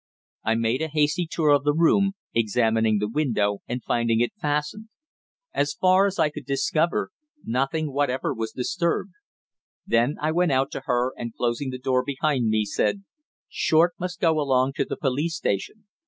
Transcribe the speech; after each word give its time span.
I 0.43 0.55
made 0.55 0.81
a 0.81 0.87
hasty 0.87 1.27
tour 1.29 1.49
of 1.51 1.63
the 1.63 1.75
room, 1.75 2.13
examining 2.33 2.97
the 2.97 3.07
window 3.07 3.59
and 3.67 3.83
finding 3.83 4.19
it 4.19 4.33
fastened. 4.41 4.89
As 5.53 5.75
far 5.79 6.07
as 6.07 6.17
I 6.17 6.31
could 6.31 6.47
discover, 6.47 7.11
nothing 7.45 7.93
whatever 7.93 8.33
was 8.33 8.51
disturbed. 8.51 9.11
Then 9.85 10.15
I 10.19 10.31
went 10.31 10.51
out 10.53 10.71
to 10.71 10.81
her 10.85 11.13
and, 11.15 11.35
closing 11.35 11.69
the 11.69 11.77
door 11.77 12.03
behind 12.03 12.47
me, 12.49 12.65
said 12.65 13.03
"Short 13.47 13.93
must 13.99 14.19
go 14.19 14.39
along 14.39 14.73
to 14.77 14.85
the 14.85 14.97
police 14.97 15.35
station. 15.37 15.85